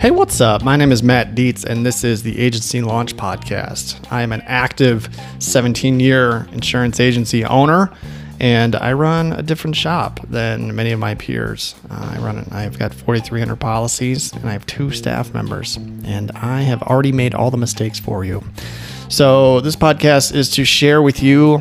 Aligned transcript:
Hey, 0.00 0.10
what's 0.10 0.40
up? 0.40 0.64
My 0.64 0.76
name 0.76 0.92
is 0.92 1.02
Matt 1.02 1.34
Dietz, 1.34 1.62
and 1.62 1.84
this 1.84 2.04
is 2.04 2.22
the 2.22 2.38
Agency 2.38 2.80
Launch 2.80 3.14
Podcast. 3.16 4.10
I 4.10 4.22
am 4.22 4.32
an 4.32 4.40
active 4.46 5.10
17 5.40 6.00
year 6.00 6.48
insurance 6.52 7.00
agency 7.00 7.44
owner, 7.44 7.92
and 8.40 8.76
I 8.76 8.94
run 8.94 9.34
a 9.34 9.42
different 9.42 9.76
shop 9.76 10.20
than 10.30 10.74
many 10.74 10.92
of 10.92 10.98
my 10.98 11.16
peers. 11.16 11.74
Uh, 11.90 12.14
I 12.16 12.18
run, 12.18 12.48
I've 12.50 12.78
got 12.78 12.94
4,300 12.94 13.56
policies, 13.56 14.32
and 14.32 14.48
I 14.48 14.52
have 14.52 14.64
two 14.64 14.90
staff 14.90 15.34
members, 15.34 15.76
and 15.76 16.30
I 16.30 16.62
have 16.62 16.82
already 16.84 17.12
made 17.12 17.34
all 17.34 17.50
the 17.50 17.58
mistakes 17.58 17.98
for 17.98 18.24
you. 18.24 18.42
So, 19.10 19.60
this 19.60 19.76
podcast 19.76 20.34
is 20.34 20.48
to 20.52 20.64
share 20.64 21.02
with 21.02 21.22
you 21.22 21.60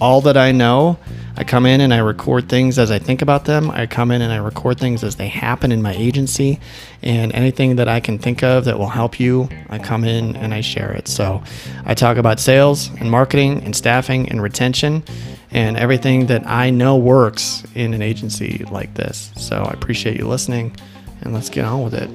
all 0.00 0.20
that 0.20 0.36
I 0.36 0.52
know 0.52 1.00
I 1.38 1.44
come 1.44 1.66
in 1.66 1.80
and 1.80 1.94
I 1.94 1.98
record 1.98 2.48
things 2.48 2.80
as 2.80 2.90
I 2.90 2.98
think 2.98 3.22
about 3.22 3.44
them. 3.44 3.70
I 3.70 3.86
come 3.86 4.10
in 4.10 4.22
and 4.22 4.32
I 4.32 4.38
record 4.38 4.80
things 4.80 5.04
as 5.04 5.14
they 5.14 5.28
happen 5.28 5.70
in 5.70 5.80
my 5.80 5.94
agency. 5.94 6.58
And 7.00 7.32
anything 7.32 7.76
that 7.76 7.86
I 7.86 8.00
can 8.00 8.18
think 8.18 8.42
of 8.42 8.64
that 8.64 8.76
will 8.76 8.88
help 8.88 9.20
you, 9.20 9.48
I 9.70 9.78
come 9.78 10.02
in 10.02 10.34
and 10.34 10.52
I 10.52 10.62
share 10.62 10.90
it. 10.90 11.06
So 11.06 11.40
I 11.84 11.94
talk 11.94 12.16
about 12.16 12.40
sales 12.40 12.90
and 12.98 13.08
marketing 13.08 13.62
and 13.62 13.76
staffing 13.76 14.28
and 14.28 14.42
retention 14.42 15.04
and 15.52 15.76
everything 15.76 16.26
that 16.26 16.44
I 16.44 16.70
know 16.70 16.96
works 16.96 17.62
in 17.76 17.94
an 17.94 18.02
agency 18.02 18.64
like 18.72 18.94
this. 18.94 19.30
So 19.36 19.62
I 19.62 19.70
appreciate 19.70 20.18
you 20.18 20.26
listening 20.26 20.74
and 21.22 21.32
let's 21.32 21.50
get 21.50 21.64
on 21.64 21.84
with 21.84 21.94
it. 21.94 22.10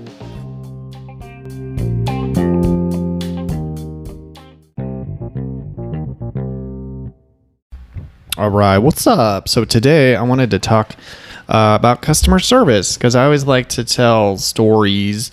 All 8.44 8.50
right, 8.50 8.78
what's 8.78 9.08
up? 9.08 9.48
So 9.48 9.64
today 9.64 10.18
I 10.18 10.22
wanted 10.22 10.52
to 10.52 10.60
talk 10.60 10.98
uh, 11.48 11.78
about 11.80 12.02
customer 12.02 12.40
service 12.40 12.98
because 12.98 13.16
I 13.16 13.24
always 13.24 13.46
like 13.46 13.70
to 13.70 13.86
tell 13.86 14.36
stories 14.36 15.32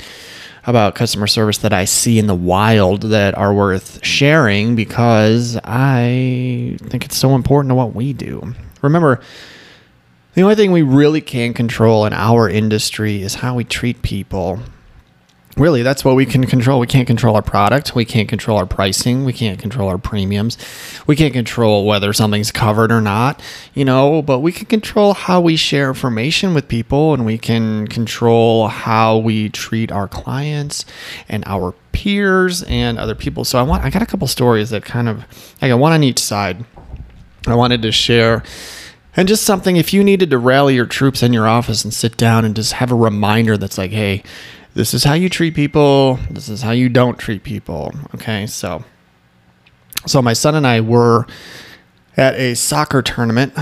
about 0.65 0.95
customer 0.95 1.27
service 1.27 1.59
that 1.59 1.73
I 1.73 1.87
see 1.87 2.21
in 2.21 2.29
the 2.29 2.37
wild 2.37 3.03
that 3.03 3.37
are 3.37 3.53
worth 3.53 3.99
sharing 4.07 4.77
because 4.77 5.59
I 5.65 6.77
think 6.83 7.05
it's 7.05 7.17
so 7.17 7.35
important 7.35 7.71
to 7.71 7.75
what 7.75 7.97
we 7.97 8.13
do. 8.13 8.55
Remember, 8.81 9.21
the 10.35 10.43
only 10.43 10.55
thing 10.55 10.71
we 10.71 10.83
really 10.83 11.21
can 11.21 11.53
control 11.53 12.07
in 12.07 12.13
our 12.13 12.49
industry 12.49 13.23
is 13.23 13.35
how 13.35 13.57
we 13.57 13.65
treat 13.65 14.03
people 14.03 14.61
really 15.61 15.83
that's 15.83 16.05
what 16.05 16.17
we 16.17 16.27
can 16.27 16.47
control. 16.47 16.81
We 16.81 16.87
can't 16.87 17.07
control 17.07 17.37
our 17.37 17.43
product. 17.43 17.95
We 17.95 18.05
can't 18.05 18.29
control 18.29 18.57
our 18.59 18.67
pricing. 18.67 19.25
We 19.25 19.33
can't 19.33 19.59
control 19.59 19.89
our 19.89 19.99
premiums. 19.99 20.57
We 21.07 21.17
can't 21.17 21.33
control 21.33 21.87
whether 21.87 22.13
something's 22.13 22.51
covered 22.51 22.91
or 22.91 23.01
not 23.01 23.43
you 23.75 23.85
know 23.85 24.23
but 24.23 24.41
we 24.41 24.53
can 24.53 24.67
control 24.67 25.15
how 25.15 25.41
we 25.41 25.57
share 25.57 25.89
information 25.89 26.55
with 26.55 26.69
people 26.69 27.15
and 27.15 27.25
we 27.25 27.39
can 27.39 27.87
control 27.87 28.69
how 28.69 29.19
we 29.19 29.49
treat 29.49 29.93
our 29.93 30.09
clients 30.09 30.85
and 31.29 31.45
our 31.47 31.73
peers 31.93 32.63
and 32.65 32.99
other 32.99 33.15
people. 33.15 33.45
So 33.45 33.59
i 33.59 33.63
want 33.63 33.85
i 33.85 33.91
got 33.91 34.03
a 34.03 34.07
couple 34.07 34.27
stories 34.27 34.71
that 34.71 34.85
kind 34.85 35.09
of 35.09 35.25
i 35.61 35.69
got 35.69 35.79
one 35.79 35.93
on 35.93 36.03
each 36.03 36.19
side 36.19 36.65
i 37.47 37.55
wanted 37.55 37.83
to 37.83 37.93
share. 37.93 38.43
And 39.17 39.27
just 39.27 39.43
something 39.43 39.77
if 39.77 39.93
you 39.93 40.05
needed 40.05 40.31
to 40.31 40.39
rally 40.39 40.77
your 40.77 40.87
troops 40.87 41.23
in 41.23 41.33
your 41.33 41.49
office 41.49 41.83
and 41.85 41.93
sit 41.93 42.17
down 42.17 42.45
and 42.45 42.55
just 42.55 42.75
have 42.75 42.93
a 42.93 42.95
reminder 42.95 43.57
that's 43.57 43.77
like 43.77 43.91
hey 43.91 44.23
this 44.75 44.95
is 44.95 45.05
how 45.05 45.15
you 45.15 45.29
treat 45.29 45.55
people. 45.55 46.19
This 46.31 46.49
is 46.49 46.63
how 46.63 46.71
you 46.71 46.89
don't 46.89 47.19
treat 47.19 47.43
people. 47.43 47.93
Okay, 48.15 48.47
so 48.47 48.85
so 50.07 50.23
my 50.23 50.33
son 50.33 50.55
and 50.55 50.67
I 50.67 50.81
were 50.81 51.27
at 52.17 52.35
a 52.35 52.55
soccer 52.55 53.03
tournament 53.03 53.55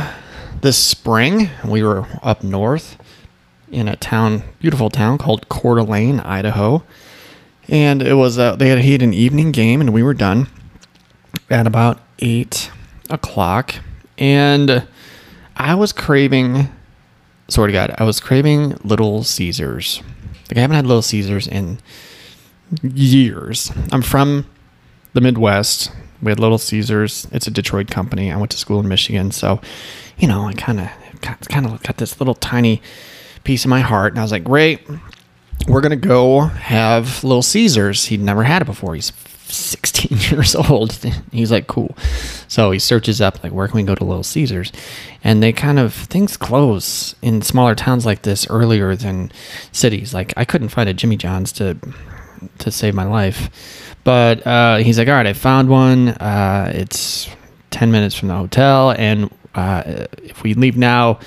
this 0.61 0.77
spring. 0.77 1.51
We 1.65 1.83
were 1.83 2.07
up 2.23 2.43
north 2.43 2.99
in 3.71 3.89
a 3.89 3.97
town, 3.97 4.43
beautiful 4.61 4.91
town 4.91 5.19
called 5.19 5.49
Coeur 5.49 5.77
d'Alene, 5.77 6.21
Idaho, 6.21 6.83
and 7.69 8.03
it 8.03 8.15
was 8.15 8.39
uh, 8.39 8.57
they 8.57 8.69
had, 8.69 8.79
he 8.81 8.93
had 8.93 9.03
an 9.03 9.13
evening 9.15 9.53
game, 9.53 9.81
and 9.81 9.93
we 9.93 10.03
were 10.03 10.15
done 10.15 10.49
at 11.51 11.67
about 11.67 12.01
eight 12.19 12.71
o'clock, 13.11 13.77
and 14.17 14.87
I 15.57 15.75
was 15.75 15.93
craving. 15.93 16.73
To 17.49 17.73
God, 17.73 17.95
I 17.97 18.05
was 18.05 18.21
craving 18.21 18.77
Little 18.85 19.25
Caesars. 19.25 20.03
Like 20.49 20.57
I 20.57 20.61
haven't 20.61 20.77
had 20.77 20.87
Little 20.87 21.03
Caesars 21.03 21.47
in 21.47 21.79
years. 22.83 23.73
I'm 23.93 24.03
from 24.03 24.47
the 25.13 25.21
Midwest. 25.21 25.91
We 26.23 26.31
had 26.31 26.41
Little 26.41 26.59
Caesars. 26.59 27.29
It's 27.33 27.47
a 27.47 27.51
Detroit 27.51 27.89
company. 27.89 28.33
I 28.33 28.37
went 28.37 28.51
to 28.53 28.59
school 28.59 28.81
in 28.81 28.89
Michigan, 28.89 29.31
so 29.31 29.61
you 30.19 30.27
know 30.27 30.47
I 30.47 30.53
kind 30.55 30.81
of 30.81 30.89
kind 31.49 31.67
of 31.67 31.83
got 31.83 31.99
this 31.99 32.21
little 32.21 32.35
tiny 32.35 32.83
piece 33.45 33.65
of 33.65 33.69
my 33.69 33.81
heart, 33.81 34.13
and 34.13 34.19
I 34.19 34.23
was 34.23 34.33
like, 34.33 34.45
great. 34.45 34.81
We're 35.67 35.81
gonna 35.81 35.97
go 35.97 36.41
have 36.43 37.23
Little 37.25 37.43
Caesars. 37.43 38.07
He'd 38.07 38.21
never 38.21 38.45
had 38.45 38.63
it 38.63 38.67
before. 38.67 38.95
He's 38.95 39.13
16 39.51 40.19
years 40.31 40.55
old. 40.55 40.93
He's 41.33 41.51
like, 41.51 41.67
cool. 41.67 41.97
So 42.49 42.71
he 42.71 42.79
searches 42.79 43.21
up, 43.21 43.43
like, 43.43 43.53
where 43.53 43.69
can 43.69 43.77
we 43.77 43.83
go 43.83 43.95
to 43.95 44.05
Little 44.05 44.23
Caesars? 44.23 44.73
And 45.25 45.43
they 45.43 45.53
kind 45.53 45.79
of, 45.79 45.95
things 45.95 46.37
close 46.37 47.15
in 47.23 47.43
smaller 47.43 47.75
towns 47.75 48.07
like 48.07 48.23
this 48.23 48.49
earlier 48.49 48.95
than 48.97 49.33
cities. 49.73 50.15
Like, 50.15 50.33
I 50.37 50.45
couldn't 50.45 50.69
find 50.69 50.89
a 50.89 50.95
Jimmy 50.95 51.17
John's 51.17 51.53
to, 51.53 51.77
to 52.59 52.71
save 52.71 52.95
my 52.95 53.05
life. 53.05 53.95
But 54.05 54.47
uh, 54.47 54.77
he's 54.77 54.99
like, 54.99 55.09
all 55.09 55.15
right, 55.15 55.27
I 55.27 55.33
found 55.33 55.69
one. 55.69 56.09
Uh, 56.09 56.73
it's 56.75 57.29
10 57.71 57.91
minutes 57.91 58.15
from 58.15 58.29
the 58.29 58.37
hotel. 58.37 58.93
And 58.93 59.31
uh, 59.55 60.07
if 60.23 60.43
we 60.43 60.55
leave 60.55 60.77
now, 60.77 61.19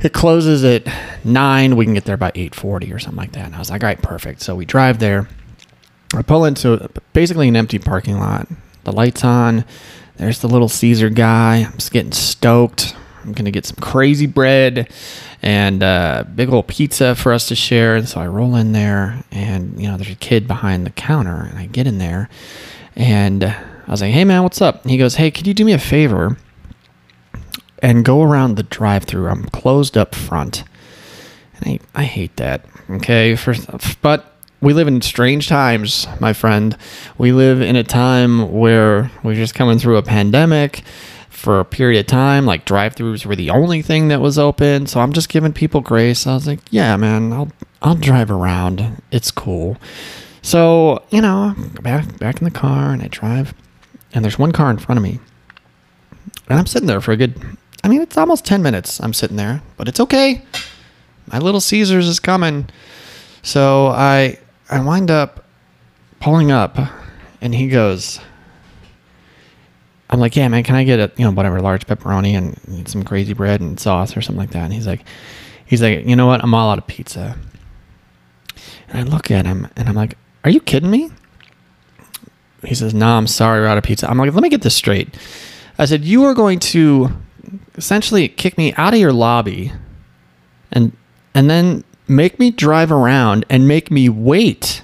it 0.00 0.12
closes 0.12 0.64
at 0.64 0.86
9. 1.24 1.76
We 1.76 1.84
can 1.84 1.94
get 1.94 2.04
there 2.04 2.16
by 2.16 2.30
8.40 2.32 2.94
or 2.94 2.98
something 2.98 3.16
like 3.16 3.32
that. 3.32 3.46
And 3.46 3.54
I 3.54 3.58
was 3.58 3.70
like, 3.70 3.82
all 3.82 3.88
right, 3.88 4.00
perfect. 4.00 4.42
So 4.42 4.54
we 4.54 4.64
drive 4.64 4.98
there 4.98 5.28
I 6.14 6.22
pull 6.22 6.44
into 6.44 6.88
basically 7.12 7.48
an 7.48 7.56
empty 7.56 7.78
parking 7.78 8.18
lot. 8.18 8.48
The 8.84 8.92
lights 8.92 9.24
on. 9.24 9.64
There's 10.16 10.40
the 10.40 10.48
little 10.48 10.68
Caesar 10.68 11.10
guy. 11.10 11.56
I'm 11.64 11.72
just 11.72 11.92
getting 11.92 12.12
stoked. 12.12 12.94
I'm 13.24 13.32
gonna 13.32 13.50
get 13.50 13.66
some 13.66 13.76
crazy 13.80 14.26
bread 14.26 14.90
and 15.42 15.82
uh, 15.82 16.24
big 16.34 16.48
old 16.48 16.68
pizza 16.68 17.14
for 17.14 17.32
us 17.32 17.48
to 17.48 17.56
share. 17.56 17.96
And 17.96 18.08
so 18.08 18.20
I 18.20 18.26
roll 18.26 18.54
in 18.54 18.72
there, 18.72 19.24
and 19.30 19.80
you 19.80 19.88
know, 19.88 19.96
there's 19.96 20.12
a 20.12 20.16
kid 20.16 20.46
behind 20.46 20.86
the 20.86 20.90
counter, 20.90 21.48
and 21.50 21.58
I 21.58 21.66
get 21.66 21.86
in 21.86 21.98
there, 21.98 22.28
and 22.94 23.44
I 23.44 23.90
was 23.90 24.00
like, 24.00 24.12
"Hey, 24.12 24.24
man, 24.24 24.42
what's 24.42 24.62
up?" 24.62 24.82
And 24.82 24.90
he 24.90 24.96
goes, 24.96 25.16
"Hey, 25.16 25.30
could 25.30 25.46
you 25.46 25.54
do 25.54 25.64
me 25.64 25.72
a 25.72 25.78
favor 25.78 26.36
and 27.80 28.04
go 28.04 28.22
around 28.22 28.54
the 28.54 28.62
drive-through? 28.62 29.28
I'm 29.28 29.44
closed 29.46 29.96
up 29.96 30.14
front." 30.14 30.62
And 31.56 31.80
I, 31.94 32.00
I 32.00 32.04
hate 32.04 32.36
that. 32.36 32.64
Okay, 32.88 33.34
first, 33.34 33.68
but 34.00 34.35
we 34.60 34.72
live 34.72 34.88
in 34.88 35.02
strange 35.02 35.48
times, 35.48 36.06
my 36.20 36.32
friend. 36.32 36.76
We 37.18 37.32
live 37.32 37.60
in 37.60 37.76
a 37.76 37.84
time 37.84 38.52
where 38.52 39.10
we're 39.22 39.34
just 39.34 39.54
coming 39.54 39.78
through 39.78 39.96
a 39.96 40.02
pandemic 40.02 40.82
for 41.28 41.60
a 41.60 41.64
period 41.64 42.00
of 42.00 42.06
time. 42.06 42.46
Like 42.46 42.64
drive-throughs 42.64 43.26
were 43.26 43.36
the 43.36 43.50
only 43.50 43.82
thing 43.82 44.08
that 44.08 44.20
was 44.20 44.38
open, 44.38 44.86
so 44.86 45.00
I'm 45.00 45.12
just 45.12 45.28
giving 45.28 45.52
people 45.52 45.80
grace. 45.80 46.26
I 46.26 46.34
was 46.34 46.46
like, 46.46 46.60
"Yeah, 46.70 46.96
man, 46.96 47.32
I'll 47.32 47.52
I'll 47.82 47.94
drive 47.94 48.30
around. 48.30 49.02
It's 49.10 49.30
cool." 49.30 49.76
So 50.42 51.02
you 51.10 51.20
know, 51.20 51.54
back 51.82 52.18
back 52.18 52.38
in 52.38 52.44
the 52.44 52.50
car, 52.50 52.92
and 52.92 53.02
I 53.02 53.08
drive, 53.08 53.52
and 54.14 54.24
there's 54.24 54.38
one 54.38 54.52
car 54.52 54.70
in 54.70 54.78
front 54.78 54.98
of 54.98 55.02
me, 55.02 55.20
and 56.48 56.58
I'm 56.58 56.66
sitting 56.66 56.88
there 56.88 57.00
for 57.00 57.12
a 57.12 57.16
good. 57.16 57.40
I 57.84 57.88
mean, 57.88 58.00
it's 58.00 58.16
almost 58.16 58.44
ten 58.44 58.62
minutes. 58.62 59.00
I'm 59.00 59.12
sitting 59.12 59.36
there, 59.36 59.62
but 59.76 59.86
it's 59.86 60.00
okay. 60.00 60.42
My 61.30 61.38
little 61.38 61.60
Caesars 61.60 62.08
is 62.08 62.18
coming. 62.18 62.68
So 63.42 63.88
I 63.88 64.38
I 64.68 64.80
wind 64.80 65.10
up 65.10 65.44
pulling 66.20 66.50
up, 66.50 66.78
and 67.40 67.54
he 67.54 67.68
goes, 67.68 68.20
I'm 70.08 70.20
like, 70.20 70.36
yeah, 70.36 70.48
man, 70.48 70.62
can 70.62 70.76
I 70.76 70.84
get 70.84 70.98
a 70.98 71.12
you 71.16 71.24
know 71.24 71.32
whatever 71.32 71.60
large 71.60 71.86
pepperoni 71.86 72.36
and 72.36 72.88
some 72.88 73.02
crazy 73.02 73.32
bread 73.32 73.60
and 73.60 73.78
sauce 73.78 74.16
or 74.16 74.22
something 74.22 74.40
like 74.40 74.50
that? 74.50 74.64
And 74.64 74.72
he's 74.72 74.86
like, 74.86 75.04
he's 75.66 75.82
like, 75.82 76.06
you 76.06 76.16
know 76.16 76.26
what? 76.26 76.42
I'm 76.42 76.54
all 76.54 76.70
out 76.70 76.78
of 76.78 76.86
pizza. 76.86 77.36
And 78.88 78.98
I 78.98 79.02
look 79.02 79.30
at 79.30 79.46
him 79.46 79.68
and 79.76 79.88
I'm 79.88 79.94
like, 79.94 80.16
are 80.44 80.50
you 80.50 80.60
kidding 80.60 80.90
me? 80.90 81.10
He 82.64 82.74
says, 82.74 82.94
no, 82.94 83.08
I'm 83.08 83.26
sorry, 83.26 83.60
we're 83.60 83.66
out 83.66 83.78
of 83.78 83.84
pizza. 83.84 84.08
I'm 84.08 84.18
like, 84.18 84.32
let 84.32 84.42
me 84.42 84.48
get 84.48 84.62
this 84.62 84.74
straight. 84.74 85.14
I 85.78 85.84
said, 85.84 86.04
you 86.04 86.24
are 86.24 86.34
going 86.34 86.58
to 86.60 87.10
essentially 87.76 88.28
kick 88.28 88.56
me 88.56 88.72
out 88.74 88.94
of 88.94 89.00
your 89.00 89.12
lobby, 89.12 89.72
and 90.72 90.96
and 91.34 91.50
then 91.50 91.84
make 92.08 92.38
me 92.38 92.50
drive 92.50 92.92
around 92.92 93.44
and 93.48 93.66
make 93.66 93.90
me 93.90 94.08
wait 94.08 94.82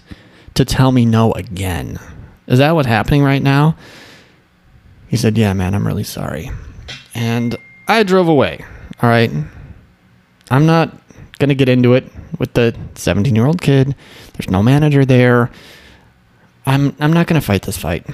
to 0.54 0.64
tell 0.64 0.92
me 0.92 1.04
no 1.04 1.32
again. 1.32 1.98
Is 2.46 2.58
that 2.58 2.74
what's 2.74 2.88
happening 2.88 3.22
right 3.22 3.42
now? 3.42 3.76
He 5.08 5.16
said, 5.16 5.36
Yeah, 5.38 5.52
man, 5.52 5.74
I'm 5.74 5.86
really 5.86 6.04
sorry. 6.04 6.50
And 7.14 7.56
I 7.88 8.02
drove 8.02 8.28
away. 8.28 8.64
All 9.02 9.08
right. 9.08 9.30
I'm 10.50 10.66
not 10.66 10.94
going 11.38 11.48
to 11.48 11.54
get 11.54 11.68
into 11.68 11.94
it 11.94 12.04
with 12.38 12.54
the 12.54 12.76
17 12.94 13.34
year 13.34 13.46
old 13.46 13.60
kid. 13.60 13.94
There's 14.34 14.50
no 14.50 14.62
manager 14.62 15.04
there. 15.04 15.50
I'm, 16.66 16.94
I'm 17.00 17.12
not 17.12 17.26
going 17.26 17.40
to 17.40 17.46
fight 17.46 17.62
this 17.62 17.76
fight. 17.76 18.06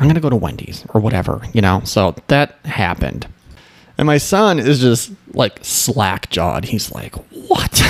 I'm 0.00 0.06
going 0.06 0.16
to 0.16 0.20
go 0.20 0.30
to 0.30 0.36
Wendy's 0.36 0.84
or 0.92 1.00
whatever, 1.00 1.40
you 1.52 1.60
know? 1.60 1.82
So 1.84 2.16
that 2.26 2.56
happened. 2.64 3.28
And 3.96 4.06
my 4.06 4.18
son 4.18 4.58
is 4.58 4.80
just 4.80 5.12
like 5.34 5.60
slack 5.62 6.30
jawed. 6.30 6.64
He's 6.64 6.90
like, 6.90 7.14
what? 7.30 7.82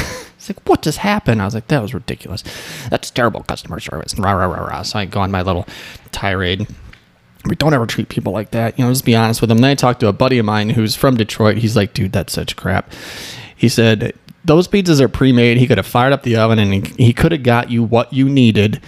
He's 0.46 0.56
like, 0.56 0.68
what 0.68 0.82
just 0.82 0.98
happened? 0.98 1.40
I 1.40 1.46
was 1.46 1.54
like, 1.54 1.68
that 1.68 1.80
was 1.80 1.94
ridiculous. 1.94 2.44
That's 2.90 3.10
terrible 3.10 3.42
customer 3.44 3.80
service. 3.80 4.18
Rah, 4.18 4.32
rah, 4.32 4.46
rah, 4.46 4.66
rah. 4.66 4.82
So 4.82 4.98
I 4.98 5.06
go 5.06 5.20
on 5.20 5.30
my 5.30 5.40
little 5.40 5.66
tirade. 6.12 6.66
We 7.46 7.56
don't 7.56 7.72
ever 7.72 7.86
treat 7.86 8.10
people 8.10 8.32
like 8.32 8.50
that. 8.50 8.78
You 8.78 8.84
know, 8.84 8.90
just 8.90 9.04
be 9.04 9.16
honest 9.16 9.40
with 9.40 9.48
them. 9.48 9.58
Then 9.58 9.70
I 9.70 9.74
talked 9.74 10.00
to 10.00 10.08
a 10.08 10.12
buddy 10.12 10.38
of 10.38 10.44
mine 10.44 10.70
who's 10.70 10.94
from 10.94 11.16
Detroit. 11.16 11.58
He's 11.58 11.76
like, 11.76 11.94
dude, 11.94 12.12
that's 12.12 12.32
such 12.32 12.56
crap. 12.56 12.92
He 13.56 13.68
said, 13.68 14.12
those 14.44 14.68
pizzas 14.68 15.00
are 15.00 15.08
pre-made. 15.08 15.56
He 15.56 15.66
could 15.66 15.78
have 15.78 15.86
fired 15.86 16.12
up 16.12 16.22
the 16.22 16.36
oven 16.36 16.58
and 16.58 16.86
he, 16.86 17.06
he 17.06 17.12
could 17.14 17.32
have 17.32 17.42
got 17.42 17.70
you 17.70 17.82
what 17.82 18.12
you 18.12 18.28
needed, 18.28 18.82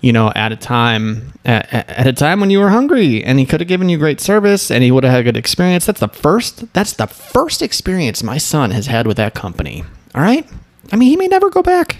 you 0.00 0.12
know, 0.12 0.32
at 0.34 0.52
a 0.52 0.56
time 0.56 1.32
at, 1.44 1.72
at 1.72 2.06
a 2.06 2.12
time 2.12 2.40
when 2.40 2.50
you 2.50 2.60
were 2.60 2.70
hungry, 2.70 3.22
and 3.22 3.38
he 3.38 3.46
could 3.46 3.60
have 3.60 3.68
given 3.68 3.88
you 3.88 3.98
great 3.98 4.20
service, 4.20 4.70
and 4.70 4.82
he 4.82 4.90
would 4.90 5.04
have 5.04 5.12
had 5.12 5.20
a 5.20 5.24
good 5.24 5.36
experience. 5.36 5.86
That's 5.86 6.00
the 6.00 6.08
first. 6.08 6.72
That's 6.72 6.94
the 6.94 7.06
first 7.06 7.62
experience 7.62 8.22
my 8.22 8.38
son 8.38 8.70
has 8.70 8.86
had 8.86 9.06
with 9.06 9.16
that 9.18 9.34
company. 9.34 9.84
All 10.14 10.22
right. 10.22 10.48
I 10.92 10.96
mean, 10.96 11.08
he 11.08 11.16
may 11.16 11.26
never 11.26 11.50
go 11.50 11.62
back. 11.62 11.96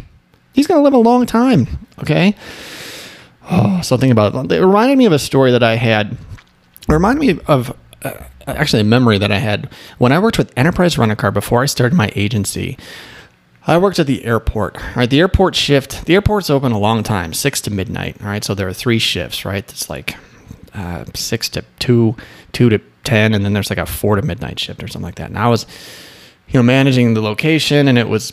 He's 0.53 0.67
gonna 0.67 0.83
live 0.83 0.93
a 0.93 0.99
long 0.99 1.27
time. 1.27 1.67
Okay. 1.99 2.37
Oh, 3.51 3.81
something 3.83 4.11
about 4.11 4.35
it. 4.35 4.53
It 4.53 4.65
reminded 4.65 4.99
me 4.99 5.07
of 5.07 5.13
a 5.13 5.19
story 5.19 5.51
that 5.51 5.63
I 5.63 5.77
had. 5.77 6.13
It 6.89 6.93
reminded 6.93 7.21
me 7.21 7.43
of 7.47 7.77
uh, 8.03 8.13
actually 8.47 8.81
a 8.81 8.85
memory 8.85 9.19
that 9.19 9.33
I 9.33 9.39
had 9.39 9.71
when 9.99 10.13
I 10.13 10.19
worked 10.19 10.39
with 10.39 10.53
Enterprise 10.57 10.99
Rent 10.99 11.11
a 11.11 11.17
Car 11.17 11.31
before 11.31 11.63
I 11.63 11.67
started 11.67 11.97
my 11.97 12.13
agency. 12.15 12.77
I 13.67 13.79
worked 13.79 13.99
at 13.99 14.07
the 14.07 14.25
airport. 14.25 14.77
Right, 14.97 15.09
the 15.09 15.21
airport 15.21 15.55
shift. 15.55 16.07
The 16.07 16.15
airport's 16.15 16.51
open 16.51 16.73
a 16.73 16.79
long 16.79 17.03
time, 17.03 17.33
six 17.33 17.61
to 17.63 17.71
midnight. 17.71 18.21
Right, 18.21 18.45
so 18.45 18.55
there 18.55 18.69
are 18.69 18.73
three 18.73 18.99
shifts. 18.99 19.45
Right, 19.45 19.69
it's 19.71 19.89
like 19.89 20.17
uh, 20.75 21.05
six 21.15 21.49
to 21.51 21.65
two, 21.79 22.17
two 22.53 22.69
to 22.69 22.81
ten, 23.05 23.35
and 23.35 23.45
then 23.45 23.53
there's 23.53 23.71
like 23.71 23.79
a 23.79 23.87
four 23.87 24.17
to 24.17 24.23
midnight 24.23 24.59
shift 24.59 24.83
or 24.83 24.89
something 24.89 25.07
like 25.07 25.17
that. 25.17 25.29
And 25.31 25.39
I 25.39 25.49
was, 25.49 25.67
you 26.49 26.59
know, 26.59 26.63
managing 26.63 27.15
the 27.15 27.23
location, 27.23 27.89
and 27.89 27.99
it 27.99 28.09
was, 28.09 28.33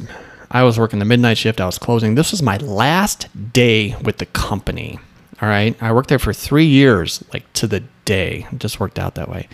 I 0.51 0.63
was 0.63 0.79
working 0.79 0.99
the 0.99 1.05
midnight 1.05 1.37
shift. 1.37 1.61
I 1.61 1.65
was 1.65 1.77
closing. 1.77 2.15
This 2.15 2.31
was 2.31 2.41
my 2.41 2.57
last 2.57 3.27
day 3.53 3.95
with 4.03 4.17
the 4.17 4.25
company. 4.25 4.99
All 5.41 5.47
right, 5.47 5.75
I 5.81 5.93
worked 5.93 6.09
there 6.09 6.19
for 6.19 6.33
three 6.33 6.65
years, 6.65 7.23
like 7.31 7.51
to 7.53 7.67
the 7.67 7.83
day. 8.05 8.45
It 8.51 8.59
just 8.59 8.79
worked 8.79 8.99
out 8.99 9.15
that 9.15 9.29
way. 9.29 9.47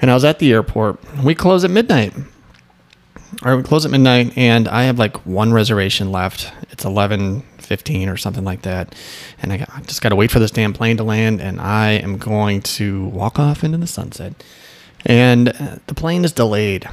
And 0.00 0.10
I 0.10 0.14
was 0.14 0.24
at 0.24 0.38
the 0.38 0.52
airport. 0.52 0.98
We 1.22 1.34
close 1.34 1.64
at 1.64 1.70
midnight 1.70 2.14
or 3.42 3.56
we 3.56 3.62
close 3.62 3.84
at 3.84 3.90
midnight 3.90 4.36
and 4.36 4.68
I 4.68 4.84
have 4.84 4.98
like 4.98 5.26
one 5.26 5.52
reservation 5.52 6.12
left. 6.12 6.52
It's 6.70 6.84
11:15 6.84 8.12
or 8.12 8.16
something 8.16 8.44
like 8.44 8.62
that. 8.62 8.94
And 9.42 9.52
I, 9.52 9.58
got, 9.58 9.70
I 9.74 9.80
just 9.80 10.02
got 10.02 10.10
to 10.10 10.16
wait 10.16 10.30
for 10.30 10.38
this 10.38 10.50
damn 10.50 10.72
plane 10.72 10.96
to 10.98 11.04
land 11.04 11.40
and 11.40 11.60
I 11.60 11.92
am 11.92 12.18
going 12.18 12.62
to 12.62 13.06
walk 13.06 13.38
off 13.38 13.64
into 13.64 13.78
the 13.78 13.86
sunset. 13.86 14.42
And 15.04 15.50
uh, 15.50 15.76
the 15.86 15.94
plane 15.94 16.24
is 16.24 16.32
delayed. 16.32 16.86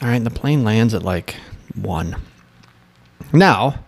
All 0.00 0.08
right, 0.08 0.22
the 0.22 0.30
plane 0.30 0.64
lands 0.64 0.94
at 0.94 1.02
like 1.02 1.36
1. 1.82 2.16
Now, 3.32 3.84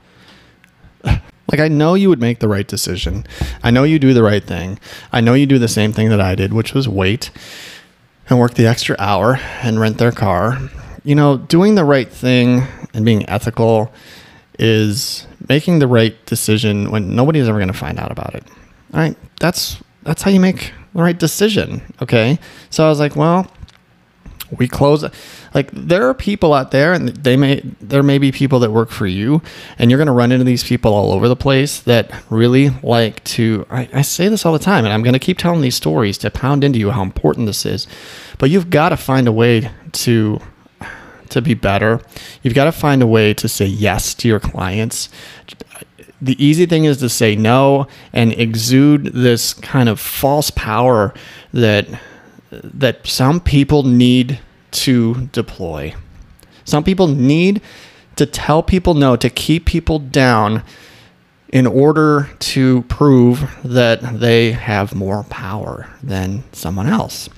like 1.04 1.60
I 1.60 1.68
know 1.68 1.94
you 1.94 2.08
would 2.08 2.20
make 2.20 2.38
the 2.38 2.48
right 2.48 2.66
decision. 2.66 3.26
I 3.62 3.70
know 3.70 3.84
you 3.84 3.98
do 3.98 4.14
the 4.14 4.22
right 4.22 4.44
thing. 4.44 4.78
I 5.12 5.20
know 5.20 5.34
you 5.34 5.46
do 5.46 5.58
the 5.58 5.68
same 5.68 5.92
thing 5.92 6.08
that 6.10 6.20
I 6.20 6.34
did, 6.34 6.52
which 6.52 6.74
was 6.74 6.88
wait 6.88 7.30
and 8.28 8.38
work 8.38 8.54
the 8.54 8.66
extra 8.66 8.96
hour 8.98 9.40
and 9.62 9.80
rent 9.80 9.98
their 9.98 10.12
car 10.12 10.58
you 11.04 11.14
know, 11.14 11.38
doing 11.38 11.74
the 11.74 11.84
right 11.84 12.08
thing 12.08 12.62
and 12.94 13.04
being 13.04 13.28
ethical 13.28 13.92
is 14.58 15.26
making 15.48 15.78
the 15.78 15.86
right 15.86 16.24
decision 16.26 16.90
when 16.90 17.14
nobody's 17.14 17.48
ever 17.48 17.58
going 17.58 17.68
to 17.68 17.74
find 17.74 17.98
out 17.98 18.12
about 18.12 18.34
it. 18.34 18.44
All 18.92 19.00
right, 19.00 19.16
that's 19.38 19.82
that's 20.02 20.22
how 20.22 20.30
you 20.30 20.40
make 20.40 20.72
the 20.94 21.02
right 21.02 21.18
decision. 21.18 21.82
Okay, 22.02 22.38
so 22.68 22.84
I 22.84 22.88
was 22.88 22.98
like, 23.00 23.16
well, 23.16 23.50
we 24.58 24.68
close. 24.68 25.04
Like 25.54 25.70
there 25.72 26.08
are 26.08 26.14
people 26.14 26.52
out 26.52 26.70
there, 26.70 26.92
and 26.92 27.08
they 27.08 27.36
may 27.36 27.60
there 27.80 28.02
may 28.02 28.18
be 28.18 28.32
people 28.32 28.58
that 28.60 28.70
work 28.70 28.90
for 28.90 29.06
you, 29.06 29.42
and 29.78 29.90
you're 29.90 29.98
going 29.98 30.06
to 30.06 30.12
run 30.12 30.32
into 30.32 30.44
these 30.44 30.64
people 30.64 30.92
all 30.92 31.12
over 31.12 31.28
the 31.28 31.36
place 31.36 31.80
that 31.80 32.12
really 32.30 32.70
like 32.82 33.22
to. 33.24 33.66
I, 33.70 33.88
I 33.92 34.02
say 34.02 34.28
this 34.28 34.44
all 34.44 34.52
the 34.52 34.58
time, 34.58 34.84
and 34.84 34.92
I'm 34.92 35.02
going 35.02 35.14
to 35.14 35.18
keep 35.18 35.38
telling 35.38 35.60
these 35.60 35.76
stories 35.76 36.18
to 36.18 36.30
pound 36.30 36.64
into 36.64 36.78
you 36.78 36.90
how 36.90 37.02
important 37.02 37.46
this 37.46 37.64
is. 37.64 37.86
But 38.38 38.50
you've 38.50 38.70
got 38.70 38.90
to 38.90 38.96
find 38.96 39.28
a 39.28 39.32
way 39.32 39.70
to 39.92 40.40
to 41.30 41.40
be 41.40 41.54
better. 41.54 42.00
You've 42.42 42.54
got 42.54 42.64
to 42.64 42.72
find 42.72 43.02
a 43.02 43.06
way 43.06 43.34
to 43.34 43.48
say 43.48 43.66
yes 43.66 44.14
to 44.14 44.28
your 44.28 44.40
clients. 44.40 45.08
The 46.20 46.44
easy 46.44 46.66
thing 46.66 46.84
is 46.84 46.98
to 46.98 47.08
say 47.08 47.34
no 47.34 47.86
and 48.12 48.32
exude 48.32 49.06
this 49.14 49.54
kind 49.54 49.88
of 49.88 49.98
false 49.98 50.50
power 50.50 51.14
that 51.52 51.86
that 52.50 53.06
some 53.06 53.40
people 53.40 53.82
need 53.82 54.40
to 54.72 55.28
deploy. 55.32 55.94
Some 56.64 56.84
people 56.84 57.06
need 57.06 57.60
to 58.16 58.26
tell 58.26 58.62
people 58.62 58.94
no, 58.94 59.16
to 59.16 59.30
keep 59.30 59.66
people 59.66 59.98
down 59.98 60.62
in 61.48 61.66
order 61.66 62.28
to 62.38 62.82
prove 62.82 63.50
that 63.64 64.20
they 64.20 64.52
have 64.52 64.94
more 64.94 65.24
power 65.24 65.88
than 66.02 66.44
someone 66.52 66.86
else 66.86 67.28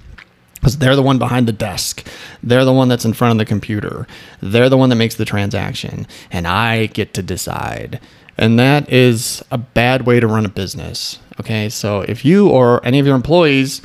because 0.55 0.79
they're 0.79 0.94
the 0.94 1.03
one 1.03 1.19
behind 1.19 1.49
the 1.49 1.53
desk. 1.53 2.06
They're 2.43 2.64
the 2.64 2.73
one 2.73 2.88
that's 2.88 3.05
in 3.05 3.14
front 3.14 3.32
of 3.32 3.38
the 3.38 3.44
computer. 3.44 4.06
They're 4.41 4.69
the 4.69 4.76
one 4.76 4.91
that 4.91 4.97
makes 4.97 5.17
the 5.17 5.25
transaction, 5.25 6.06
and 6.31 6.47
I 6.47 6.87
get 6.87 7.14
to 7.14 7.23
decide. 7.23 8.00
And 8.38 8.59
that 8.61 8.91
is 8.91 9.43
a 9.50 9.59
bad 9.59 10.06
way 10.06 10.20
to 10.20 10.26
run 10.29 10.47
a 10.47 10.49
business. 10.49 11.19
Okay, 11.41 11.69
so 11.69 12.03
if 12.03 12.25
you 12.25 12.49
or 12.49 12.85
any 12.87 13.00
of 13.00 13.06
your 13.06 13.17
employees 13.17 13.82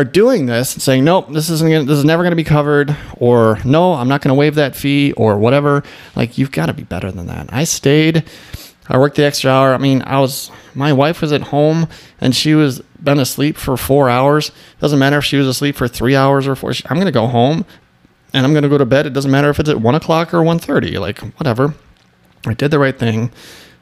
are 0.00 0.04
doing 0.04 0.46
this 0.46 0.72
and 0.74 0.82
saying, 0.82 1.04
nope, 1.04 1.28
this 1.30 1.50
isn't 1.50 1.70
gonna, 1.70 1.84
this 1.84 1.98
is 1.98 2.04
never 2.04 2.22
going 2.22 2.32
to 2.32 2.36
be 2.36 2.44
covered, 2.44 2.96
or 3.18 3.58
no, 3.64 3.92
I'm 3.92 4.08
not 4.08 4.22
going 4.22 4.30
to 4.30 4.38
waive 4.38 4.54
that 4.54 4.74
fee, 4.74 5.12
or 5.12 5.38
whatever, 5.38 5.82
like 6.16 6.38
you've 6.38 6.52
got 6.52 6.66
to 6.66 6.72
be 6.72 6.84
better 6.84 7.12
than 7.12 7.26
that. 7.26 7.52
I 7.52 7.64
stayed 7.64 8.24
I 8.90 8.98
worked 8.98 9.16
the 9.16 9.24
extra 9.24 9.52
hour. 9.52 9.72
I 9.72 9.78
mean, 9.78 10.02
I 10.02 10.18
was 10.18 10.50
my 10.74 10.92
wife 10.92 11.20
was 11.20 11.32
at 11.32 11.42
home 11.42 11.88
and 12.20 12.34
she 12.34 12.54
was 12.54 12.80
been 13.00 13.20
asleep 13.20 13.56
for 13.56 13.76
four 13.76 14.10
hours. 14.10 14.50
Doesn't 14.80 14.98
matter 14.98 15.18
if 15.18 15.24
she 15.24 15.36
was 15.36 15.46
asleep 15.46 15.76
for 15.76 15.86
three 15.86 16.16
hours 16.16 16.48
or 16.48 16.56
four. 16.56 16.72
I'm 16.86 16.98
gonna 16.98 17.12
go 17.12 17.28
home 17.28 17.64
and 18.34 18.44
I'm 18.44 18.52
gonna 18.52 18.68
go 18.68 18.78
to 18.78 18.84
bed. 18.84 19.06
It 19.06 19.12
doesn't 19.12 19.30
matter 19.30 19.48
if 19.48 19.60
it's 19.60 19.68
at 19.68 19.80
one 19.80 19.94
o'clock 19.94 20.34
or 20.34 20.38
1.30. 20.38 20.98
Like 20.98 21.20
whatever. 21.38 21.74
I 22.44 22.54
did 22.54 22.72
the 22.72 22.80
right 22.80 22.98
thing. 22.98 23.30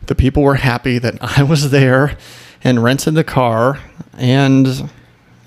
The 0.07 0.15
people 0.15 0.43
were 0.43 0.57
happy 0.57 0.99
that 0.99 1.17
I 1.39 1.43
was 1.43 1.71
there 1.71 2.19
and 2.63 2.83
rented 2.83 3.15
the 3.15 3.25
car 3.25 3.81
and 4.19 4.91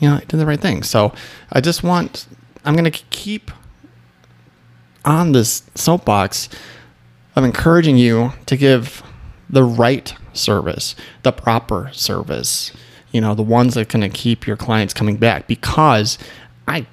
you 0.01 0.09
know 0.09 0.15
I 0.15 0.19
did 0.19 0.37
the 0.37 0.45
right 0.45 0.59
thing. 0.59 0.83
So 0.83 1.13
I 1.53 1.61
just 1.61 1.83
want 1.83 2.27
I'm 2.65 2.75
gonna 2.75 2.91
keep 2.91 3.51
on 5.05 5.31
this 5.31 5.63
soapbox 5.75 6.49
of 7.35 7.45
encouraging 7.45 7.97
you 7.97 8.33
to 8.47 8.57
give 8.57 9.01
the 9.49 9.63
right 9.63 10.13
service, 10.33 10.95
the 11.23 11.31
proper 11.31 11.89
service, 11.93 12.71
you 13.11 13.21
know, 13.21 13.33
the 13.35 13.43
ones 13.43 13.75
that 13.75 13.89
can 13.89 14.09
keep 14.11 14.45
your 14.45 14.57
clients 14.57 14.93
coming 14.93 15.17
back 15.17 15.47
because 15.47 16.17
I 16.67 16.85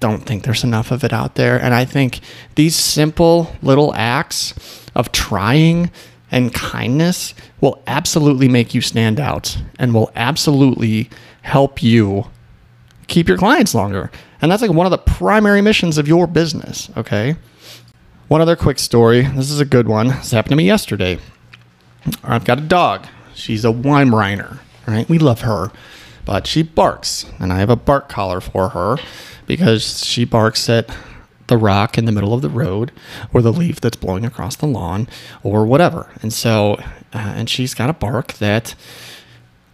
don't 0.00 0.26
think 0.26 0.44
there's 0.44 0.64
enough 0.64 0.90
of 0.90 1.04
it 1.04 1.12
out 1.12 1.34
there. 1.34 1.60
And 1.60 1.74
I 1.74 1.84
think 1.84 2.20
these 2.56 2.76
simple 2.76 3.54
little 3.62 3.94
acts 3.94 4.54
of 4.94 5.12
trying 5.12 5.90
and 6.30 6.52
kindness 6.52 7.34
will 7.60 7.82
absolutely 7.86 8.48
make 8.48 8.74
you 8.74 8.80
stand 8.80 9.20
out 9.20 9.56
and 9.78 9.94
will 9.94 10.10
absolutely 10.14 11.08
help 11.42 11.82
you 11.82 12.26
keep 13.06 13.28
your 13.28 13.38
clients 13.38 13.74
longer. 13.74 14.10
And 14.40 14.50
that's 14.50 14.62
like 14.62 14.70
one 14.70 14.86
of 14.86 14.90
the 14.90 14.98
primary 14.98 15.60
missions 15.60 15.98
of 15.98 16.08
your 16.08 16.26
business, 16.26 16.90
okay? 16.96 17.36
One 18.28 18.40
other 18.40 18.56
quick 18.56 18.78
story. 18.78 19.22
This 19.22 19.50
is 19.50 19.60
a 19.60 19.64
good 19.64 19.88
one. 19.88 20.08
This 20.08 20.30
happened 20.32 20.50
to 20.50 20.56
me 20.56 20.64
yesterday. 20.64 21.18
I've 22.22 22.44
got 22.44 22.58
a 22.58 22.62
dog. 22.62 23.06
She's 23.34 23.64
a 23.64 23.72
Weimaraner, 23.72 24.58
right? 24.86 25.08
We 25.08 25.18
love 25.18 25.42
her, 25.42 25.70
but 26.24 26.46
she 26.46 26.62
barks, 26.62 27.26
and 27.38 27.52
I 27.52 27.58
have 27.58 27.70
a 27.70 27.76
bark 27.76 28.08
collar 28.08 28.40
for 28.40 28.70
her 28.70 28.96
because 29.46 30.04
she 30.04 30.24
barks 30.24 30.68
at 30.68 30.94
the 31.46 31.56
rock 31.56 31.98
in 31.98 32.04
the 32.04 32.12
middle 32.12 32.32
of 32.32 32.42
the 32.42 32.48
road 32.48 32.92
or 33.32 33.42
the 33.42 33.52
leaf 33.52 33.80
that's 33.80 33.96
blowing 33.96 34.24
across 34.24 34.56
the 34.56 34.66
lawn 34.66 35.08
or 35.42 35.66
whatever. 35.66 36.10
And 36.22 36.32
so, 36.32 36.74
uh, 37.12 37.32
and 37.36 37.50
she's 37.50 37.74
got 37.74 37.90
a 37.90 37.94
bark 37.94 38.34
that 38.34 38.74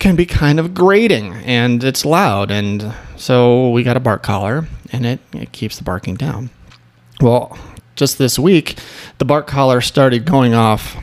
can 0.01 0.17
be 0.17 0.27
kind 0.27 0.59
of 0.59 0.75
grating 0.75 1.35
and 1.45 1.85
it's 1.85 2.05
loud. 2.05 2.51
And 2.51 2.93
so 3.17 3.71
we 3.71 3.85
got 3.85 3.97
a 3.97 4.01
bark 4.01 4.23
collar 4.23 4.67
and 4.91 5.07
it, 5.07 5.21
it 5.33 5.53
keeps 5.53 5.79
the 5.79 5.85
barking 5.85 6.17
down. 6.17 6.51
Well, 7.21 7.57
just 7.95 8.19
this 8.19 8.39
week, 8.39 8.79
the 9.19 9.25
bark 9.25 9.47
collar 9.47 9.81
started 9.81 10.25
going 10.25 10.55
off 10.55 10.97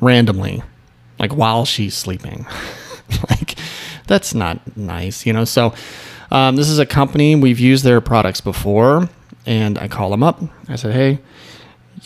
randomly, 0.00 0.62
like 1.18 1.34
while 1.34 1.64
she's 1.64 1.94
sleeping. 1.94 2.46
like 3.30 3.56
that's 4.06 4.32
not 4.32 4.76
nice, 4.76 5.26
you 5.26 5.32
know. 5.32 5.44
So 5.44 5.74
um, 6.30 6.56
this 6.56 6.68
is 6.68 6.78
a 6.78 6.86
company 6.86 7.34
we've 7.34 7.60
used 7.60 7.84
their 7.84 8.00
products 8.00 8.40
before, 8.40 9.08
and 9.44 9.76
I 9.76 9.88
call 9.88 10.10
them 10.10 10.22
up. 10.22 10.40
I 10.68 10.76
said, 10.76 10.92
"Hey, 10.94 11.18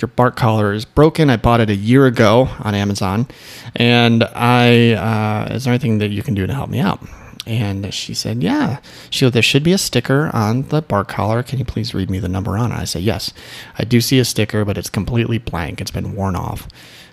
your 0.01 0.09
bark 0.09 0.37
collar 0.37 0.73
is 0.73 0.85
broken. 0.85 1.31
I 1.31 1.37
bought 1.37 1.61
it 1.61 1.71
a 1.71 1.75
year 1.75 2.07
ago 2.07 2.49
on 2.61 2.75
Amazon, 2.75 3.27
and 3.77 4.25
I 4.35 4.93
uh, 4.93 5.55
is 5.55 5.65
there 5.65 5.73
anything 5.73 5.99
that 5.99 6.11
you 6.11 6.23
can 6.23 6.35
do 6.35 6.47
to 6.47 6.55
help 6.55 6.71
me 6.71 6.81
out?" 6.81 7.01
And 7.49 7.95
she 7.95 8.13
said, 8.13 8.43
Yeah. 8.43 8.79
She 9.09 9.25
goes, 9.25 9.33
There 9.33 9.41
should 9.41 9.63
be 9.63 9.73
a 9.73 9.79
sticker 9.79 10.31
on 10.35 10.65
the 10.65 10.83
bark 10.83 11.09
collar. 11.09 11.43
Can 11.43 11.59
you 11.59 11.65
please 11.65 11.95
read 11.95 12.11
me 12.11 12.19
the 12.19 12.29
number 12.29 12.59
on 12.59 12.71
it? 12.71 12.75
I 12.75 12.85
said, 12.85 13.03
Yes. 13.03 13.33
I 13.79 13.85
do 13.85 14.03
see 14.03 14.19
a 14.19 14.25
sticker, 14.27 14.67
but 14.67 14.77
it's 14.77 14.91
completely 14.91 15.39
blank. 15.39 15.81
It's 15.81 15.91
been 15.91 16.15
worn 16.15 16.37
off. 16.37 16.69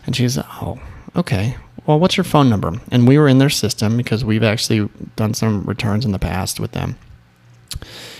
And 0.05 0.13
she 0.13 0.27
said, 0.27 0.43
Oh, 0.61 0.81
okay. 1.15 1.55
Well, 1.85 1.99
what's 1.99 2.17
your 2.17 2.25
phone 2.25 2.49
number? 2.49 2.73
And 2.91 3.07
we 3.07 3.17
were 3.17 3.29
in 3.29 3.37
their 3.37 3.49
system 3.49 3.95
because 3.95 4.25
we've 4.25 4.43
actually 4.43 4.89
done 5.15 5.33
some 5.33 5.63
returns 5.63 6.03
in 6.03 6.11
the 6.11 6.19
past 6.19 6.59
with 6.59 6.73
them. 6.73 6.97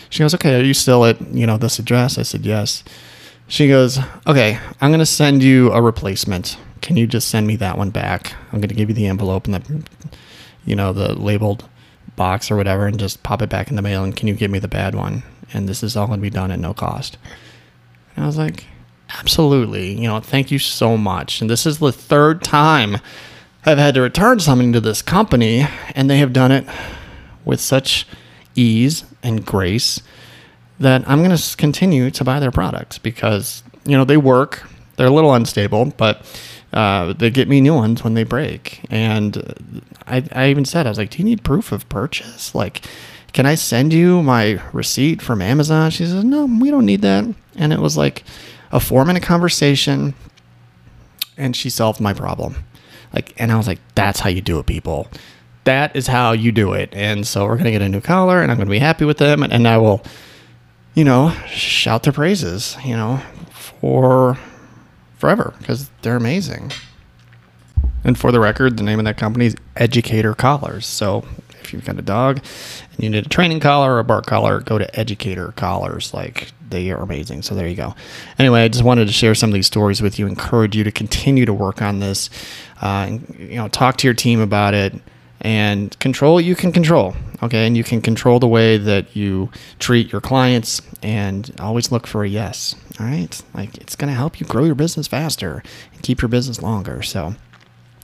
She 0.10 0.20
goes, 0.20 0.34
Okay, 0.36 0.58
are 0.58 0.64
you 0.64 0.74
still 0.74 1.04
at, 1.04 1.20
you 1.34 1.46
know, 1.46 1.58
this 1.58 1.80
address? 1.80 2.18
I 2.18 2.22
said, 2.22 2.46
Yes. 2.46 2.82
She 3.48 3.68
goes, 3.68 4.00
Okay, 4.28 4.60
I'm 4.82 4.92
gonna 4.92 5.06
send 5.06 5.44
you 5.44 5.72
a 5.72 5.82
replacement. 5.82 6.58
Can 6.82 6.98
you 6.98 7.08
just 7.08 7.30
send 7.30 7.48
me 7.48 7.56
that 7.58 7.78
one 7.78 7.90
back? 7.90 8.34
I'm 8.52 8.62
gonna 8.62 8.74
give 8.74 8.90
you 8.90 8.96
the 8.96 9.08
envelope 9.08 9.46
and 9.46 9.56
the 9.56 9.84
you 10.66 10.76
know, 10.76 10.94
the 10.94 11.14
labeled 11.14 11.64
box 12.16 12.50
or 12.50 12.56
whatever 12.56 12.88
and 12.88 13.00
just 13.00 13.24
pop 13.24 13.42
it 13.42 13.50
back 13.50 13.70
in 13.70 13.76
the 13.76 13.82
mail 13.82 14.04
and 14.04 14.16
can 14.16 14.28
you 14.28 14.34
give 14.34 14.52
me 14.52 14.60
the 14.60 14.68
bad 14.68 14.96
one? 14.96 15.24
And 15.54 15.70
this 15.70 15.84
is 15.84 15.96
all 15.96 16.08
going 16.08 16.20
to 16.20 16.24
be 16.24 16.30
done 16.30 16.52
at 16.52 16.60
no 16.60 16.74
cost. 16.74 17.18
And 18.16 18.24
I 18.24 18.28
was 18.28 18.38
like, 18.38 18.66
absolutely. 19.10 19.94
You 19.94 20.08
know, 20.08 20.20
thank 20.20 20.52
you 20.52 20.60
so 20.60 20.98
much. 20.98 21.42
And 21.42 21.50
this 21.50 21.66
is 21.66 21.80
the 21.80 21.92
third 21.92 22.44
time 22.44 22.98
I've 23.66 23.78
had 23.78 23.96
to 23.96 24.02
return 24.02 24.40
something 24.40 24.74
to 24.74 24.82
this 24.82 25.02
company 25.02 25.68
and 25.94 26.10
they 26.10 26.18
have 26.18 26.34
done 26.34 26.52
it 26.52 26.66
with 27.44 27.60
such 27.60 28.08
ease 28.56 29.04
and 29.22 29.46
grace 29.46 30.02
that 30.80 31.08
I'm 31.08 31.24
going 31.24 31.36
to 31.36 31.58
continue 31.58 32.12
to 32.12 32.24
buy 32.24 32.40
their 32.40 32.52
products 32.52 32.98
because, 32.98 33.64
you 33.86 33.98
know, 33.98 34.06
they 34.06 34.18
work. 34.18 34.64
They're 34.98 35.08
a 35.08 35.12
little 35.12 35.34
unstable, 35.34 35.94
but 35.98 36.22
uh, 36.74 37.14
they 37.14 37.30
get 37.30 37.48
me 37.48 37.62
new 37.62 37.74
ones 37.74 38.04
when 38.04 38.14
they 38.14 38.24
break. 38.24 38.86
And 38.90 39.82
I, 40.08 40.24
I 40.32 40.50
even 40.50 40.66
said, 40.66 40.86
I 40.86 40.90
was 40.90 40.98
like, 40.98 41.12
do 41.12 41.20
you 41.20 41.24
need 41.24 41.44
proof 41.44 41.72
of 41.72 41.88
purchase? 41.90 42.54
Like, 42.54 42.86
can 43.34 43.46
I 43.46 43.56
send 43.56 43.94
you 43.94 44.24
my 44.24 44.62
receipt 44.72 45.22
from 45.22 45.42
Amazon? 45.42 45.92
She 45.92 46.06
says, 46.06 46.24
no, 46.24 46.46
we 46.46 46.72
don't 46.72 46.86
need 46.86 47.02
that. 47.02 47.26
And 47.56 47.74
it 47.74 47.80
was 47.80 47.98
like 47.98 48.24
a 48.72 48.80
four 48.80 49.06
minute 49.06 49.24
conversation 49.24 50.14
and 51.38 51.56
she 51.56 51.70
solved 51.70 52.00
my 52.00 52.14
problem. 52.14 52.56
Like, 53.14 53.34
and 53.38 53.52
I 53.52 53.58
was 53.58 53.68
like, 53.68 53.80
that's 53.94 54.20
how 54.20 54.30
you 54.30 54.42
do 54.42 54.60
it, 54.60 54.66
people. 54.66 55.08
That 55.64 55.96
is 55.96 56.08
how 56.08 56.34
you 56.34 56.52
do 56.52 56.74
it. 56.74 56.90
And 56.94 57.26
so 57.26 57.46
we're 57.46 57.56
going 57.56 57.66
to 57.66 57.72
get 57.72 57.82
a 57.82 57.90
new 57.90 58.02
collar 58.02 58.42
and 58.42 58.52
I'm 58.52 58.58
going 58.58 58.68
to 58.68 58.72
be 58.72 58.80
happy 58.80 59.06
with 59.06 59.18
them. 59.18 59.44
And, 59.44 59.52
and 59.52 59.68
I 59.68 59.78
will, 59.78 60.04
you 60.96 61.04
know, 61.04 61.32
shout 61.48 62.04
their 62.04 62.14
praises, 62.14 62.78
you 62.84 62.96
know, 62.96 63.22
for 63.52 64.38
forever 65.18 65.54
because 65.60 65.90
they're 66.02 66.16
amazing. 66.16 66.72
And 68.04 68.18
for 68.18 68.32
the 68.32 68.40
record, 68.40 68.78
the 68.78 68.84
name 68.84 69.00
of 69.00 69.06
that 69.06 69.18
company 69.18 69.48
is 69.48 69.56
Educator 69.76 70.34
Collars. 70.34 70.86
So 70.86 71.26
if 71.62 71.74
you've 71.74 71.86
got 71.86 71.98
a 71.98 72.04
dog 72.04 72.38
and 72.38 73.04
you 73.04 73.10
need 73.10 73.26
a 73.26 73.30
training 73.30 73.60
collar 73.60 73.96
or 73.96 74.00
a 74.00 74.04
bark 74.04 74.26
collar, 74.26 74.60
go 74.62 74.78
to 74.78 75.00
Educator 75.00 75.52
Collars. 75.54 76.14
Like 76.14 76.52
they 76.70 76.92
are 76.92 77.02
amazing. 77.02 77.42
So 77.42 77.56
there 77.56 77.68
you 77.68 77.76
go. 77.76 77.96
Anyway, 78.40 78.64
I 78.64 78.68
just 78.68 78.84
wanted 78.84 79.08
to 79.08 79.14
share 79.14 79.36
some 79.36 79.50
of 79.50 79.56
these 79.56 79.68
stories 79.68 80.02
with 80.02 80.18
you. 80.18 80.28
Encourage 80.28 80.76
you 80.76 80.84
to 80.84 80.92
continue 80.92 81.46
to 81.46 81.54
work 81.54 81.82
on 81.82 82.00
this. 82.00 82.30
Uh, 82.82 83.06
and, 83.08 83.36
you 83.40 83.56
know, 83.56 83.68
talk 83.68 83.98
to 83.98 84.08
your 84.08 84.14
team 84.14 84.40
about 84.40 84.74
it 84.74 84.94
and 85.46 85.98
control 86.00 86.42
you 86.42 86.56
can 86.56 86.72
control 86.72 87.16
okay? 87.44 87.68
And 87.68 87.78
you 87.78 87.84
can 87.84 88.02
control 88.02 88.40
the 88.40 88.48
way 88.48 88.78
that 88.78 89.16
you 89.16 89.52
treat 89.80 90.12
your 90.12 90.22
clients 90.22 90.82
and 91.04 91.54
always 91.60 91.92
look 91.92 92.08
for 92.08 92.24
a 92.24 92.30
yes 92.30 92.76
all 93.00 93.06
right? 93.06 93.42
Like 93.54 93.78
it's 93.78 93.96
going 93.96 94.10
to 94.10 94.16
help 94.16 94.40
you 94.40 94.46
grow 94.46 94.64
your 94.64 94.76
business 94.76 95.08
faster 95.08 95.64
and 95.94 96.02
keep 96.02 96.22
your 96.22 96.30
business 96.30 96.62
longer. 96.62 97.02
So 97.02 97.36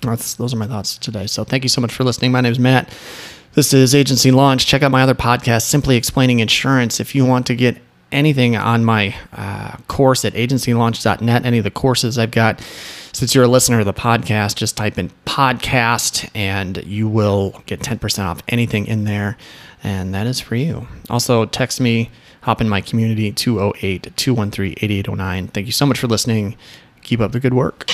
that's, 0.01 0.35
those 0.35 0.53
are 0.53 0.57
my 0.57 0.67
thoughts 0.67 0.97
today. 0.97 1.27
So 1.27 1.43
thank 1.43 1.63
you 1.63 1.69
so 1.69 1.81
much 1.81 1.93
for 1.93 2.03
listening. 2.03 2.31
My 2.31 2.41
name 2.41 2.51
is 2.51 2.59
matt. 2.59 2.93
This 3.53 3.73
is 3.73 3.93
agency 3.93 4.31
launch. 4.31 4.65
Check 4.65 4.81
out 4.81 4.91
my 4.91 5.03
other 5.03 5.15
podcast 5.15 5.63
simply 5.63 5.97
explaining 5.97 6.39
insurance. 6.39 6.99
If 6.99 7.15
you 7.15 7.25
want 7.25 7.45
to 7.47 7.55
get 7.55 7.77
anything 8.11 8.55
on 8.55 8.83
my 8.83 9.15
uh, 9.33 9.75
course 9.87 10.25
at 10.25 10.33
agencylaunch.net 10.33 11.45
any 11.45 11.57
of 11.57 11.63
the 11.63 11.71
courses 11.71 12.17
i've 12.17 12.31
got 12.31 12.59
since 13.13 13.35
you're 13.35 13.43
a 13.43 13.47
listener 13.47 13.79
to 13.79 13.83
the 13.83 13.93
podcast, 13.93 14.55
just 14.55 14.77
type 14.77 14.97
in 14.97 15.11
podcast 15.25 16.29
and 16.33 16.83
you 16.85 17.07
will 17.07 17.61
get 17.65 17.81
10% 17.81 18.23
off 18.23 18.41
anything 18.47 18.87
in 18.87 19.03
there. 19.03 19.37
And 19.83 20.13
that 20.13 20.27
is 20.27 20.39
for 20.39 20.55
you. 20.55 20.87
Also, 21.09 21.45
text 21.45 21.81
me, 21.81 22.09
hop 22.43 22.61
in 22.61 22.69
my 22.69 22.81
community 22.81 23.31
208 23.31 24.15
213 24.15 24.75
8809. 24.77 25.47
Thank 25.47 25.65
you 25.65 25.73
so 25.73 25.85
much 25.85 25.99
for 25.99 26.07
listening. 26.07 26.55
Keep 27.01 27.19
up 27.19 27.31
the 27.31 27.39
good 27.39 27.53
work. 27.53 27.89